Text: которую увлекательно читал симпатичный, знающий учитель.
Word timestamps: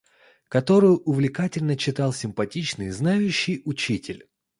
которую 0.47 0.97
увлекательно 0.97 1.77
читал 1.77 2.11
симпатичный, 2.11 2.89
знающий 2.89 3.61
учитель. 3.65 4.27